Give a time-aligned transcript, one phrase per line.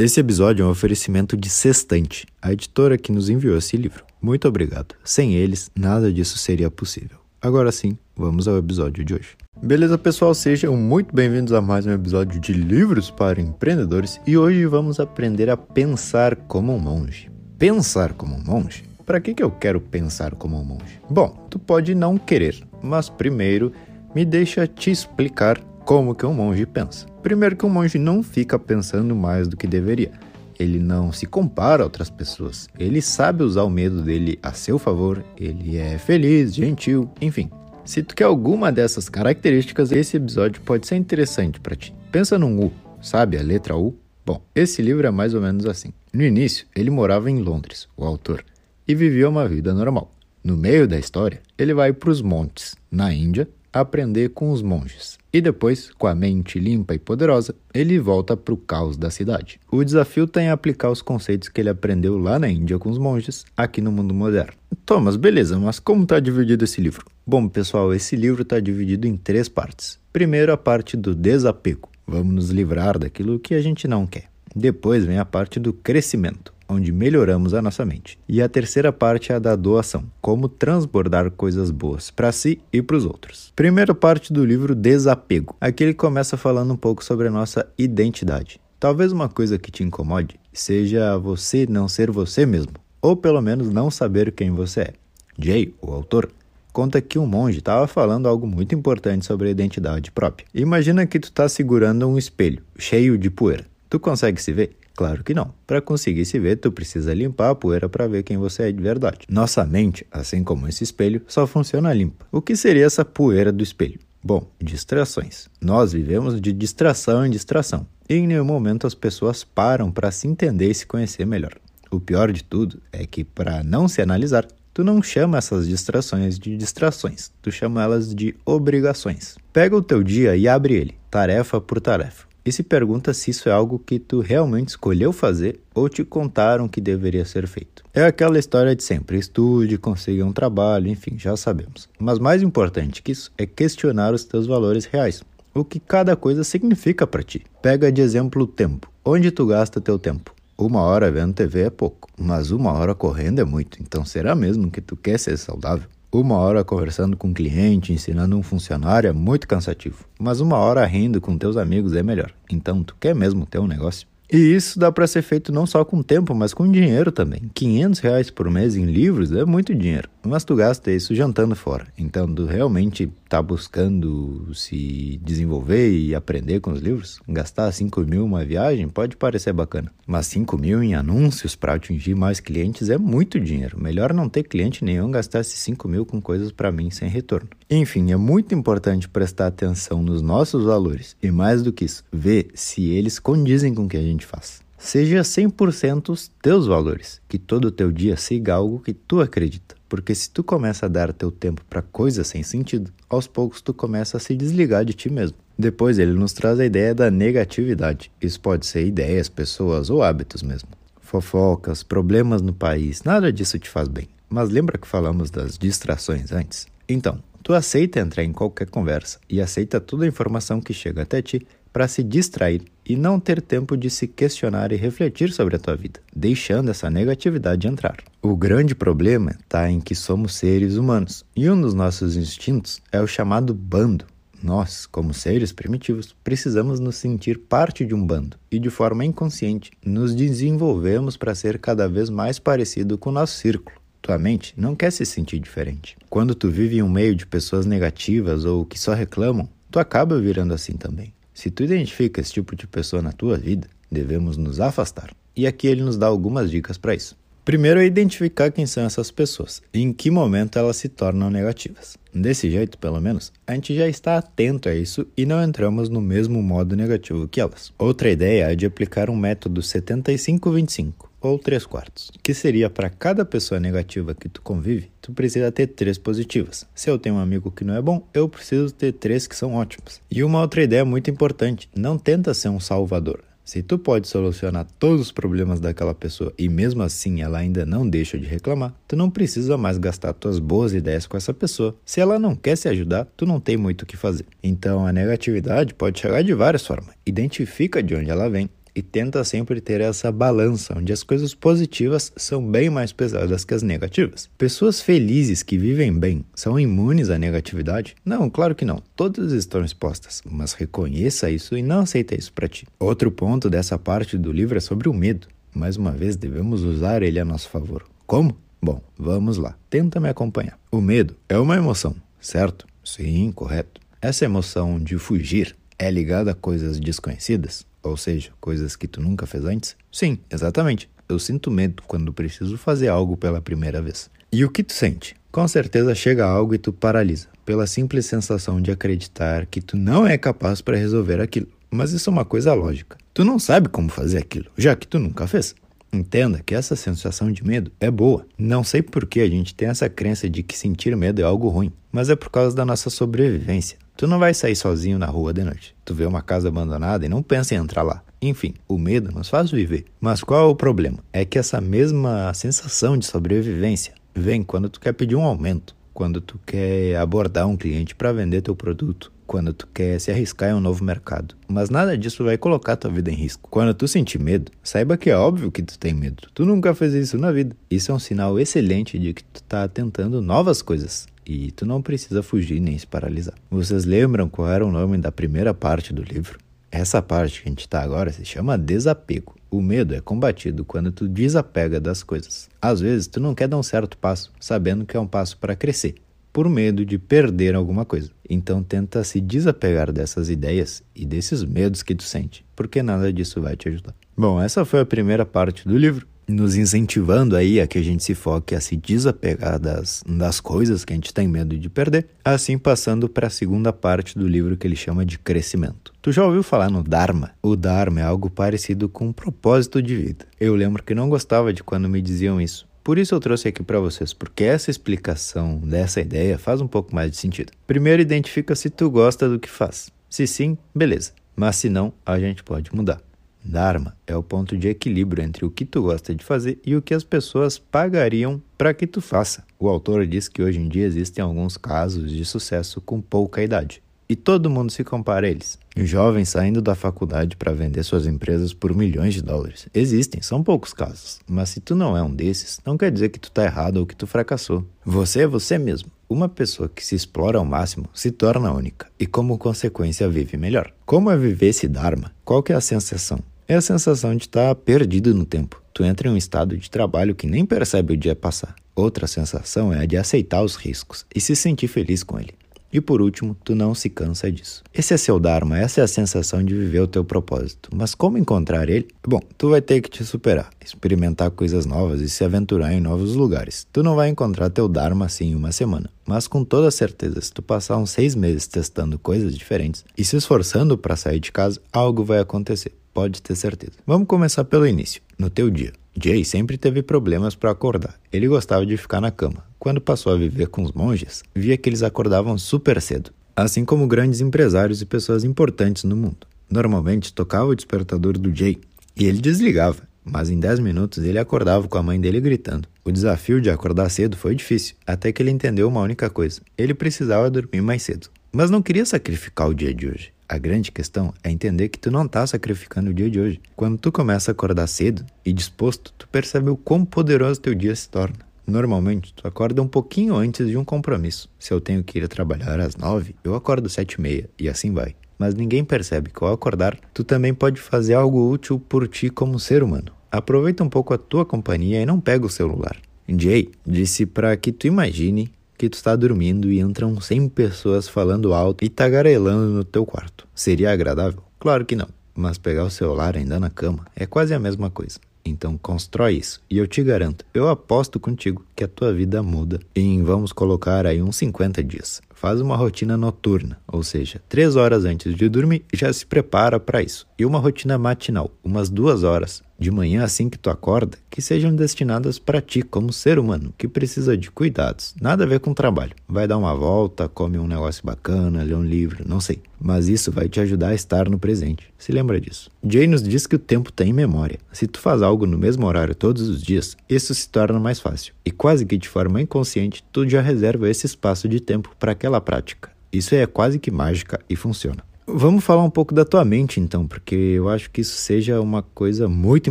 [0.00, 4.04] Esse episódio é um oferecimento de Sextante, a editora que nos enviou esse livro.
[4.22, 4.94] Muito obrigado.
[5.02, 7.18] Sem eles, nada disso seria possível.
[7.42, 9.30] Agora sim, vamos ao episódio de hoje.
[9.60, 10.32] Beleza, pessoal?
[10.34, 15.50] Sejam muito bem-vindos a mais um episódio de Livros para Empreendedores e hoje vamos aprender
[15.50, 17.28] a pensar como um monge.
[17.58, 18.84] Pensar como um monge?
[19.04, 21.00] Para que, que eu quero pensar como um monge?
[21.10, 23.72] Bom, tu pode não querer, mas primeiro
[24.14, 27.06] me deixa te explicar como que um monge pensa.
[27.22, 30.12] Primeiro que um monge não fica pensando mais do que deveria.
[30.58, 32.68] Ele não se compara a outras pessoas.
[32.78, 35.24] Ele sabe usar o medo dele a seu favor.
[35.34, 37.48] Ele é feliz, gentil, enfim.
[37.86, 41.94] Se tu quer alguma dessas características, esse episódio pode ser interessante para ti.
[42.12, 43.96] Pensa num U, sabe a letra U?
[44.26, 45.90] Bom, esse livro é mais ou menos assim.
[46.12, 48.44] No início, ele morava em Londres, o autor,
[48.86, 50.14] e vivia uma vida normal.
[50.44, 53.48] No meio da história, ele vai para os montes, na Índia,
[53.80, 55.18] aprender com os monges.
[55.32, 59.60] E depois, com a mente limpa e poderosa, ele volta para o caos da cidade.
[59.70, 62.98] O desafio está em aplicar os conceitos que ele aprendeu lá na Índia com os
[62.98, 64.52] monges, aqui no mundo moderno.
[64.86, 67.06] Thomas, beleza, mas como está dividido esse livro?
[67.26, 69.98] Bom, pessoal, esse livro está dividido em três partes.
[70.12, 71.88] Primeiro, a parte do desapego.
[72.06, 74.30] Vamos nos livrar daquilo que a gente não quer.
[74.56, 78.18] Depois vem a parte do crescimento onde melhoramos a nossa mente.
[78.28, 82.82] E a terceira parte é a da doação, como transbordar coisas boas para si e
[82.82, 83.52] para os outros.
[83.56, 85.56] Primeira parte do livro Desapego.
[85.60, 88.60] Aqui ele começa falando um pouco sobre a nossa identidade.
[88.78, 93.70] Talvez uma coisa que te incomode seja você não ser você mesmo, ou pelo menos
[93.70, 94.92] não saber quem você é.
[95.38, 96.30] Jay, o autor,
[96.72, 100.46] conta que um monge estava falando algo muito importante sobre a identidade própria.
[100.54, 103.64] Imagina que tu está segurando um espelho cheio de poeira.
[103.90, 104.76] Tu consegue se ver?
[104.98, 105.54] Claro que não.
[105.64, 108.82] Para conseguir se ver, tu precisa limpar a poeira para ver quem você é de
[108.82, 109.18] verdade.
[109.30, 112.26] Nossa mente, assim como esse espelho, só funciona limpa.
[112.32, 114.00] O que seria essa poeira do espelho?
[114.20, 115.48] Bom, distrações.
[115.60, 117.86] Nós vivemos de distração em distração.
[118.08, 121.54] E em nenhum momento as pessoas param para se entender e se conhecer melhor.
[121.92, 126.40] O pior de tudo é que, para não se analisar, tu não chama essas distrações
[126.40, 129.36] de distrações, tu chama elas de obrigações.
[129.52, 133.48] Pega o teu dia e abre ele, tarefa por tarefa e se pergunta se isso
[133.48, 137.84] é algo que tu realmente escolheu fazer ou te contaram que deveria ser feito.
[137.92, 141.88] É aquela história de sempre: estude, consiga um trabalho, enfim, já sabemos.
[141.98, 145.22] Mas mais importante que isso é questionar os teus valores reais.
[145.54, 147.44] O que cada coisa significa para ti.
[147.60, 148.90] Pega de exemplo o tempo.
[149.04, 150.34] Onde tu gasta teu tempo?
[150.56, 153.80] Uma hora vendo TV é pouco, mas uma hora correndo é muito.
[153.80, 155.88] Então será mesmo que tu quer ser saudável?
[156.10, 160.86] Uma hora conversando com um cliente, ensinando um funcionário é muito cansativo, mas uma hora
[160.86, 162.32] rindo com teus amigos é melhor.
[162.50, 164.08] Então, tu quer mesmo ter um negócio?
[164.30, 167.50] E isso dá para ser feito não só com tempo, mas com dinheiro também.
[167.54, 171.86] 500 reais por mês em livros é muito dinheiro, mas tu gasta isso jantando fora.
[171.96, 177.20] Então, tu realmente tá buscando se desenvolver e aprender com os livros?
[177.26, 182.14] Gastar 5 mil uma viagem pode parecer bacana, mas 5 mil em anúncios para atingir
[182.14, 183.80] mais clientes é muito dinheiro.
[183.80, 187.48] Melhor não ter cliente nenhum gastar esses 5 mil com coisas para mim sem retorno.
[187.70, 192.48] Enfim, é muito importante prestar atenção nos nossos valores e, mais do que isso, ver
[192.54, 194.62] se eles condizem com o que a gente faz.
[194.78, 199.74] Seja 100% os teus valores, que todo o teu dia siga algo que tu acredita.
[199.86, 203.74] Porque se tu começa a dar teu tempo para coisas sem sentido, aos poucos tu
[203.74, 205.36] começa a se desligar de ti mesmo.
[205.58, 208.10] Depois ele nos traz a ideia da negatividade.
[208.22, 210.68] Isso pode ser ideias, pessoas ou hábitos mesmo.
[211.02, 214.08] Fofocas, problemas no país, nada disso te faz bem.
[214.30, 216.66] Mas lembra que falamos das distrações antes?
[216.88, 221.22] Então, tu aceita entrar em qualquer conversa e aceita toda a informação que chega até
[221.22, 225.58] ti para se distrair e não ter tempo de se questionar e refletir sobre a
[225.58, 227.98] tua vida, deixando essa negatividade entrar.
[228.22, 233.00] O grande problema está em que somos seres humanos e um dos nossos instintos é
[233.00, 234.06] o chamado bando.
[234.42, 239.72] Nós, como seres primitivos, precisamos nos sentir parte de um bando e, de forma inconsciente,
[239.84, 243.77] nos desenvolvemos para ser cada vez mais parecido com o nosso círculo.
[244.00, 245.96] Tua mente não quer se sentir diferente.
[246.08, 250.20] Quando tu vive em um meio de pessoas negativas ou que só reclamam, tu acaba
[250.20, 251.12] virando assim também.
[251.34, 255.10] Se tu identifica esse tipo de pessoa na tua vida, devemos nos afastar.
[255.36, 257.16] E aqui ele nos dá algumas dicas para isso.
[257.44, 261.96] Primeiro é identificar quem são essas pessoas e em que momento elas se tornam negativas.
[262.12, 266.00] Desse jeito, pelo menos, a gente já está atento a isso e não entramos no
[266.00, 267.72] mesmo modo negativo que elas.
[267.78, 273.24] Outra ideia é de aplicar um método 75-25 ou 3 quartos, que seria para cada
[273.24, 276.66] pessoa negativa que tu convive, tu precisa ter três positivas.
[276.74, 279.54] Se eu tenho um amigo que não é bom, eu preciso ter três que são
[279.54, 280.00] ótimos.
[280.10, 283.22] E uma outra ideia muito importante, não tenta ser um salvador.
[283.48, 287.88] Se tu pode solucionar todos os problemas daquela pessoa e mesmo assim ela ainda não
[287.88, 291.74] deixa de reclamar, tu não precisa mais gastar tuas boas ideias com essa pessoa.
[291.82, 294.26] Se ela não quer se ajudar, tu não tem muito o que fazer.
[294.42, 296.94] Então a negatividade pode chegar de várias formas.
[297.06, 302.12] Identifica de onde ela vem e tenta sempre ter essa balança onde as coisas positivas
[302.16, 304.30] são bem mais pesadas que as negativas.
[304.38, 307.96] Pessoas felizes que vivem bem são imunes à negatividade?
[308.04, 308.80] Não, claro que não.
[308.94, 312.66] Todas estão expostas, mas reconheça isso e não aceita isso para ti.
[312.78, 315.26] Outro ponto dessa parte do livro é sobre o medo.
[315.52, 317.84] Mais uma vez, devemos usar ele a nosso favor.
[318.06, 318.36] Como?
[318.62, 319.56] Bom, vamos lá.
[319.68, 320.56] Tenta me acompanhar.
[320.70, 322.64] O medo é uma emoção, certo?
[322.84, 323.80] Sim, correto.
[324.00, 329.26] Essa emoção de fugir é ligada a coisas desconhecidas, ou seja, coisas que tu nunca
[329.26, 329.76] fez antes?
[329.90, 330.88] Sim, exatamente.
[331.08, 334.10] Eu sinto medo quando preciso fazer algo pela primeira vez.
[334.30, 335.16] E o que tu sente?
[335.32, 340.06] Com certeza chega algo e tu paralisa, pela simples sensação de acreditar que tu não
[340.06, 341.48] é capaz para resolver aquilo.
[341.70, 342.96] Mas isso é uma coisa lógica.
[343.12, 345.54] Tu não sabe como fazer aquilo, já que tu nunca fez.
[345.92, 348.26] Entenda que essa sensação de medo é boa.
[348.36, 351.48] Não sei por que a gente tem essa crença de que sentir medo é algo
[351.48, 353.78] ruim, mas é por causa da nossa sobrevivência.
[353.98, 355.74] Tu não vai sair sozinho na rua de noite.
[355.84, 358.00] Tu vê uma casa abandonada e não pensa em entrar lá.
[358.22, 359.86] Enfim, o medo nos faz viver.
[360.00, 360.98] Mas qual é o problema?
[361.12, 366.20] É que essa mesma sensação de sobrevivência vem quando tu quer pedir um aumento, quando
[366.20, 370.54] tu quer abordar um cliente para vender teu produto, quando tu quer se arriscar em
[370.54, 371.34] um novo mercado.
[371.48, 373.48] Mas nada disso vai colocar tua vida em risco.
[373.50, 376.28] Quando tu sentir medo, saiba que é óbvio que tu tem medo.
[376.32, 377.56] Tu nunca fez isso na vida.
[377.68, 381.08] Isso é um sinal excelente de que tu tá tentando novas coisas.
[381.28, 383.34] E tu não precisa fugir nem se paralisar.
[383.50, 386.38] Vocês lembram qual era o nome da primeira parte do livro?
[386.70, 389.36] Essa parte que a gente está agora se chama desapego.
[389.50, 392.48] O medo é combatido quando tu desapega das coisas.
[392.62, 395.54] Às vezes tu não quer dar um certo passo, sabendo que é um passo para
[395.54, 395.96] crescer
[396.32, 398.10] por medo de perder alguma coisa.
[398.28, 403.40] Então tenta se desapegar dessas ideias e desses medos que tu sente, porque nada disso
[403.40, 403.94] vai te ajudar.
[404.16, 408.04] Bom, essa foi a primeira parte do livro, nos incentivando aí a que a gente
[408.04, 412.06] se foque a se desapegar das, das coisas que a gente tem medo de perder,
[412.24, 415.92] assim passando para a segunda parte do livro que ele chama de crescimento.
[416.02, 417.32] Tu já ouviu falar no Dharma?
[417.42, 420.26] O Dharma é algo parecido com um propósito de vida.
[420.38, 423.62] Eu lembro que não gostava de quando me diziam isso, por isso eu trouxe aqui
[423.62, 427.52] para vocês, porque essa explicação dessa ideia faz um pouco mais de sentido.
[427.66, 429.90] Primeiro, identifica se tu gosta do que faz.
[430.08, 431.12] Se sim, beleza.
[431.36, 432.98] Mas se não, a gente pode mudar.
[433.44, 436.82] Dharma é o ponto de equilíbrio entre o que tu gosta de fazer e o
[436.82, 439.44] que as pessoas pagariam para que tu faça.
[439.58, 443.82] O autor diz que hoje em dia existem alguns casos de sucesso com pouca idade
[444.08, 445.58] e todo mundo se compara a eles.
[445.76, 449.68] Jovens saindo da faculdade para vender suas empresas por milhões de dólares.
[449.74, 451.20] Existem, são poucos casos.
[451.28, 453.86] Mas se tu não é um desses, não quer dizer que tu tá errado ou
[453.86, 454.64] que tu fracassou.
[454.84, 455.90] Você é você mesmo.
[456.08, 460.72] Uma pessoa que se explora ao máximo se torna única e, como consequência, vive melhor.
[460.86, 462.12] Como é viver esse Dharma?
[462.24, 463.18] Qual que é a sensação?
[463.46, 465.62] É a sensação de estar tá perdido no tempo.
[465.72, 468.54] Tu entra em um estado de trabalho que nem percebe o dia passar.
[468.74, 472.34] Outra sensação é a de aceitar os riscos e se sentir feliz com ele.
[472.72, 474.62] E por último, tu não se cansa disso.
[474.74, 477.70] Esse é seu Dharma, essa é a sensação de viver o teu propósito.
[477.74, 478.88] Mas como encontrar ele?
[479.06, 483.14] Bom, tu vai ter que te superar, experimentar coisas novas e se aventurar em novos
[483.14, 483.66] lugares.
[483.72, 485.90] Tu não vai encontrar teu Dharma assim em uma semana.
[486.06, 490.16] Mas com toda certeza, se tu passar uns seis meses testando coisas diferentes e se
[490.16, 492.72] esforçando para sair de casa, algo vai acontecer.
[492.92, 493.72] Pode ter certeza.
[493.86, 495.00] Vamos começar pelo início.
[495.18, 495.72] No teu dia.
[496.00, 497.98] Jay sempre teve problemas para acordar.
[498.12, 499.44] Ele gostava de ficar na cama.
[499.58, 503.86] Quando passou a viver com os monges, via que eles acordavam super cedo, assim como
[503.86, 506.26] grandes empresários e pessoas importantes no mundo.
[506.50, 508.58] Normalmente tocava o despertador do Jay
[508.96, 512.68] e ele desligava, mas em 10 minutos ele acordava com a mãe dele gritando.
[512.84, 516.72] O desafio de acordar cedo foi difícil, até que ele entendeu uma única coisa: ele
[516.72, 518.08] precisava dormir mais cedo.
[518.32, 520.12] Mas não queria sacrificar o dia de hoje.
[520.28, 523.40] A grande questão é entender que tu não está sacrificando o dia de hoje.
[523.56, 527.74] Quando tu começa a acordar cedo e disposto, tu percebe o quão poderoso teu dia
[527.74, 528.18] se torna.
[528.46, 531.30] Normalmente, tu acorda um pouquinho antes de um compromisso.
[531.38, 534.50] Se eu tenho que ir trabalhar às nove, eu acordo às sete e meia, e
[534.50, 534.94] assim vai.
[535.18, 539.40] Mas ninguém percebe que ao acordar, tu também pode fazer algo útil por ti como
[539.40, 539.92] ser humano.
[540.12, 542.76] Aproveita um pouco a tua companhia e não pega o celular.
[543.08, 548.32] Jay disse para que tu imagine que tu está dormindo e entram 100 pessoas falando
[548.32, 550.26] alto e tagarelando no teu quarto.
[550.32, 551.20] Seria agradável?
[551.40, 551.88] Claro que não.
[552.14, 555.00] Mas pegar o celular ainda na cama é quase a mesma coisa.
[555.24, 556.40] Então constrói isso.
[556.48, 560.84] E eu te garanto, eu aposto contigo que a tua vida muda em, vamos colocar
[560.84, 562.02] aí, uns 50 dias.
[562.12, 566.82] Faz uma rotina noturna, ou seja, três horas antes de dormir, já se prepara para
[566.82, 567.06] isso.
[567.16, 571.54] E uma rotina matinal, umas duas horas de manhã assim que tu acorda, que sejam
[571.54, 574.94] destinadas para ti como ser humano, que precisa de cuidados.
[575.00, 575.94] Nada a ver com trabalho.
[576.08, 579.40] Vai dar uma volta, come um negócio bacana, lê um livro, não sei.
[579.60, 581.72] Mas isso vai te ajudar a estar no presente.
[581.76, 582.48] Se lembra disso.
[582.62, 584.38] Jay nos diz que o tempo tem memória.
[584.52, 588.14] Se tu faz algo no mesmo horário todos os dias, isso se torna mais fácil.
[588.24, 592.18] E quase que de forma inconsciente, tu já reserva esse espaço de tempo para aquela
[592.18, 592.70] prática.
[592.90, 594.82] Isso é quase que mágica e funciona.
[595.06, 598.62] Vamos falar um pouco da tua mente então, porque eu acho que isso seja uma
[598.62, 599.50] coisa muito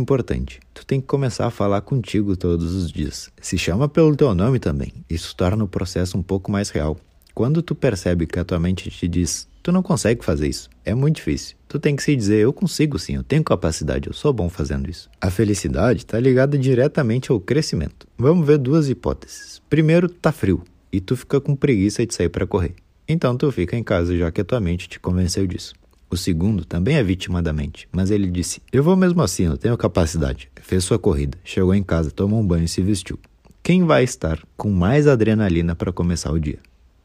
[0.00, 0.58] importante.
[0.74, 3.30] Tu tem que começar a falar contigo todos os dias.
[3.40, 4.92] Se chama pelo teu nome também.
[5.08, 6.96] Isso torna o processo um pouco mais real.
[7.32, 10.94] Quando tu percebe que a tua mente te diz, tu não consegue fazer isso, é
[10.94, 11.56] muito difícil.
[11.68, 14.88] Tu tem que se dizer, eu consigo sim, eu tenho capacidade, eu sou bom fazendo
[14.88, 15.10] isso.
[15.20, 18.06] A felicidade está ligada diretamente ao crescimento.
[18.16, 19.60] Vamos ver duas hipóteses.
[19.68, 20.62] Primeiro, tá frio
[20.92, 22.74] e tu fica com preguiça de sair para correr.
[23.06, 25.74] Então tu fica em casa já que a tua mente te convenceu disso.
[26.10, 29.58] O segundo também é vítima da mente, mas ele disse: Eu vou mesmo assim, eu
[29.58, 30.50] tenho capacidade.
[30.62, 33.18] Fez sua corrida, chegou em casa, tomou um banho e se vestiu.
[33.62, 36.58] Quem vai estar com mais adrenalina para começar o dia?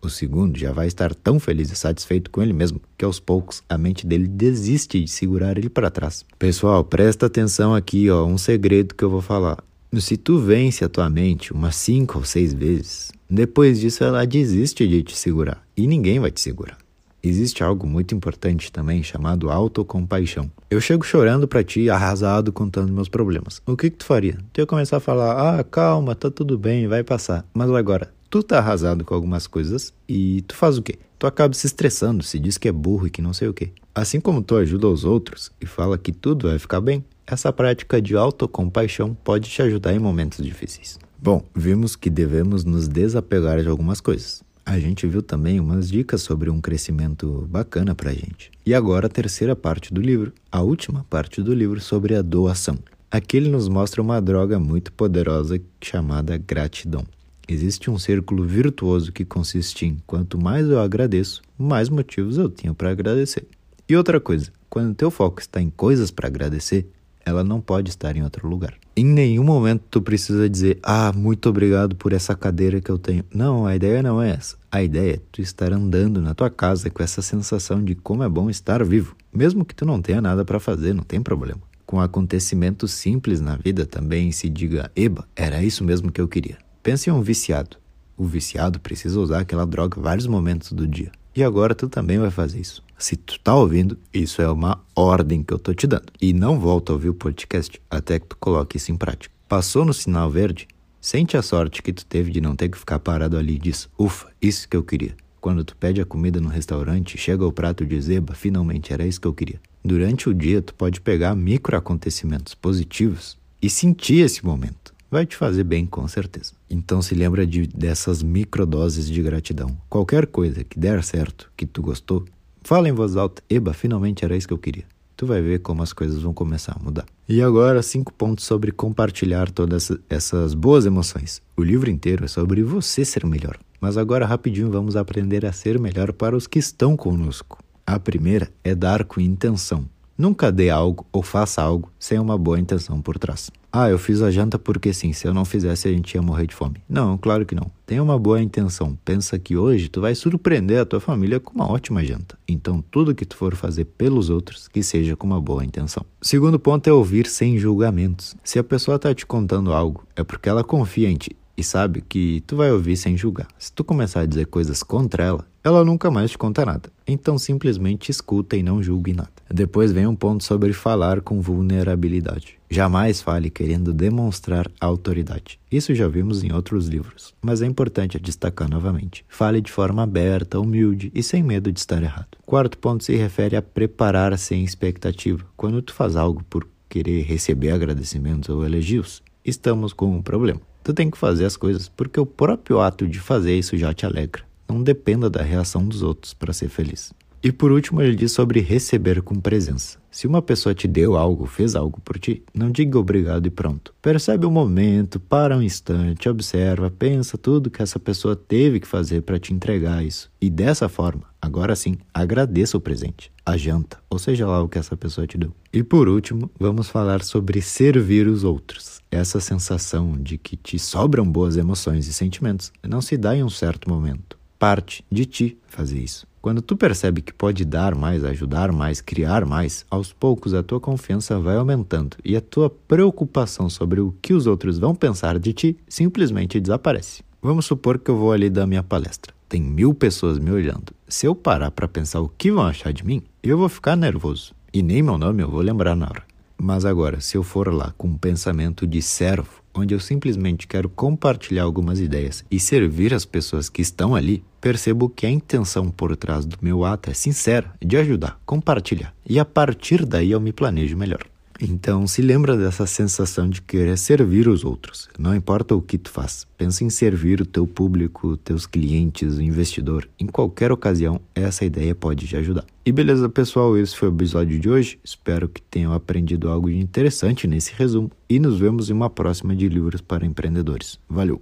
[0.04, 3.64] O segundo já vai estar tão feliz e satisfeito com ele mesmo que aos poucos
[3.70, 6.26] a mente dele desiste de segurar ele para trás.
[6.38, 9.64] Pessoal, presta atenção aqui, ó, um segredo que eu vou falar.
[9.94, 14.86] Se tu vence a tua mente umas cinco ou seis vezes, depois disso ela desiste
[14.86, 16.78] de te segurar e ninguém vai te segurar.
[17.26, 20.52] Existe algo muito importante também chamado autocompaixão.
[20.70, 23.62] Eu chego chorando para ti, arrasado, contando meus problemas.
[23.66, 24.38] O que, que tu faria?
[24.52, 27.46] Tu ia começar a falar: ah, calma, tá tudo bem, vai passar.
[27.54, 30.98] Mas agora, tu tá arrasado com algumas coisas e tu faz o quê?
[31.20, 33.70] Tu acaba se estressando, se diz que é burro e que não sei o quê.
[33.94, 38.02] Assim como tu ajuda os outros e fala que tudo vai ficar bem, essa prática
[38.02, 40.98] de autocompaixão pode te ajudar em momentos difíceis.
[41.22, 44.42] Bom, vimos que devemos nos desapegar de algumas coisas.
[44.66, 48.50] A gente viu também umas dicas sobre um crescimento bacana pra gente.
[48.66, 52.80] E agora a terceira parte do livro, a última parte do livro sobre a doação.
[53.12, 57.06] Aqui ele nos mostra uma droga muito poderosa chamada gratidão.
[57.48, 62.74] Existe um círculo virtuoso que consiste em quanto mais eu agradeço, mais motivos eu tenho
[62.74, 63.46] para agradecer.
[63.88, 66.88] E outra coisa, quando teu foco está em coisas para agradecer,
[67.26, 68.74] ela não pode estar em outro lugar.
[68.96, 73.24] Em nenhum momento tu precisa dizer: "Ah, muito obrigado por essa cadeira que eu tenho".
[73.34, 74.58] Não, a ideia não é essa.
[74.72, 78.30] A ideia é tu estar andando na tua casa com essa sensação de como é
[78.30, 81.62] bom estar vivo, mesmo que tu não tenha nada para fazer, não tem problema.
[81.86, 86.58] Com acontecimentos simples na vida também se diga: "Eba, era isso mesmo que eu queria".
[86.84, 87.78] Pense em um viciado.
[88.18, 91.14] O viciado precisa usar aquela droga vários momentos do dia.
[91.34, 92.84] E agora tu também vai fazer isso.
[92.98, 96.12] Se tu tá ouvindo, isso é uma ordem que eu tô te dando.
[96.22, 99.34] E não volta a ouvir o podcast até que tu coloque isso em prática.
[99.48, 100.68] Passou no sinal verde?
[101.00, 103.88] Sente a sorte que tu teve de não ter que ficar parado ali e diz:
[103.98, 105.16] "Ufa, isso que eu queria".
[105.40, 109.22] Quando tu pede a comida no restaurante, chega o prato de zeba, finalmente era isso
[109.22, 109.60] que eu queria.
[109.84, 115.38] Durante o dia, tu pode pegar micro acontecimentos positivos e sentir esse momento vai te
[115.38, 116.54] fazer bem com certeza.
[116.68, 119.78] Então se lembra de, dessas microdoses de gratidão.
[119.88, 122.26] Qualquer coisa que der certo, que tu gostou,
[122.64, 124.86] fala em voz alta, eba, finalmente era isso que eu queria.
[125.16, 127.06] Tu vai ver como as coisas vão começar a mudar.
[127.30, 131.44] E agora, cinco pontos sobre compartilhar todas essas boas emoções.
[131.56, 133.60] O livro inteiro é sobre você ser melhor.
[133.80, 137.60] Mas agora, rapidinho, vamos aprender a ser melhor para os que estão conosco.
[137.86, 139.86] A primeira é dar com intenção.
[140.18, 143.52] Nunca dê algo ou faça algo sem uma boa intenção por trás.
[143.76, 146.46] Ah, eu fiz a janta porque sim, se eu não fizesse a gente ia morrer
[146.46, 146.76] de fome.
[146.88, 147.72] Não, claro que não.
[147.88, 148.96] Tenha uma boa intenção.
[149.04, 152.38] Pensa que hoje tu vai surpreender a tua família com uma ótima janta.
[152.48, 156.06] Então, tudo que tu for fazer pelos outros, que seja com uma boa intenção.
[156.22, 158.36] Segundo ponto é ouvir sem julgamentos.
[158.44, 162.02] Se a pessoa está te contando algo, é porque ela confia em ti e sabe
[162.08, 163.48] que tu vai ouvir sem julgar.
[163.58, 166.92] Se tu começar a dizer coisas contra ela, ela nunca mais te conta nada.
[167.08, 169.32] Então simplesmente escuta e não julgue nada.
[169.50, 172.58] Depois vem um ponto sobre falar com vulnerabilidade.
[172.70, 175.60] Jamais fale querendo demonstrar autoridade.
[175.72, 179.24] Isso já vimos em outros livros, mas é importante destacar novamente.
[179.30, 182.38] Fale de forma aberta, humilde e sem medo de estar errado.
[182.46, 185.46] Quarto ponto se refere a preparar sem expectativa.
[185.56, 190.62] Quando tu faz algo por querer receber agradecimentos ou elogios, estamos com um problema.
[190.84, 194.06] Tu tem que fazer as coisas porque o próprio ato de fazer isso já te
[194.06, 194.44] alegra.
[194.74, 197.14] Não dependa da reação dos outros para ser feliz.
[197.44, 200.00] E por último, ele diz sobre receber com presença.
[200.10, 203.94] Se uma pessoa te deu algo, fez algo por ti, não diga obrigado e pronto.
[204.02, 209.22] Percebe o momento, para um instante, observa, pensa tudo que essa pessoa teve que fazer
[209.22, 210.32] para te entregar isso.
[210.42, 214.80] E dessa forma, agora sim, agradeça o presente, a janta, ou seja lá o que
[214.80, 215.54] essa pessoa te deu.
[215.72, 219.02] E por último, vamos falar sobre servir os outros.
[219.12, 223.50] Essa sensação de que te sobram boas emoções e sentimentos não se dá em um
[223.50, 224.42] certo momento.
[224.58, 226.26] Parte de ti fazer isso.
[226.42, 230.80] Quando tu percebe que pode dar mais, ajudar mais, criar mais, aos poucos a tua
[230.80, 235.54] confiança vai aumentando e a tua preocupação sobre o que os outros vão pensar de
[235.54, 237.24] ti simplesmente desaparece.
[237.42, 239.34] Vamos supor que eu vou ali dar minha palestra.
[239.48, 240.94] Tem mil pessoas me olhando.
[241.08, 244.54] Se eu parar para pensar o que vão achar de mim, eu vou ficar nervoso.
[244.74, 246.24] E nem meu nome eu vou lembrar na hora.
[246.58, 250.88] Mas agora, se eu for lá com um pensamento de servo, onde eu simplesmente quero
[250.90, 256.16] compartilhar algumas ideias e servir as pessoas que estão ali, percebo que a intenção por
[256.16, 260.54] trás do meu ato é sincera, de ajudar, compartilhar, e a partir daí eu me
[260.54, 261.33] planejo melhor.
[261.62, 265.10] Então, se lembra dessa sensação de querer servir os outros.
[265.18, 269.42] Não importa o que tu faz, pensa em servir o teu público, teus clientes, o
[269.42, 270.10] investidor.
[270.20, 272.66] Em qualquer ocasião, essa ideia pode te ajudar.
[272.86, 275.00] E beleza, pessoal, esse foi o episódio de hoje.
[275.04, 279.56] Espero que tenham aprendido algo de interessante nesse resumo e nos vemos em uma próxima
[279.56, 281.00] de livros para empreendedores.
[281.08, 281.42] Valeu!